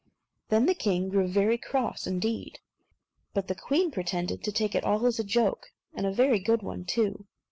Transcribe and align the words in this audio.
Then 0.49 0.65
the 0.65 0.73
king 0.73 1.09
grew 1.09 1.27
very 1.27 1.59
cross 1.59 2.07
indeed. 2.07 2.57
But 3.35 3.47
the 3.47 3.53
queen 3.53 3.91
pretended 3.91 4.43
to 4.43 4.51
take 4.51 4.73
it 4.73 4.83
all 4.83 5.05
as 5.05 5.19
a 5.19 5.23
joke, 5.23 5.67
and 5.93 6.07
a 6.07 6.11
very 6.11 6.39
good 6.39 6.63
one 6.63 6.85
too. 6.85 7.27